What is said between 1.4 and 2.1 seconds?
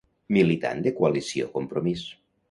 Compromís.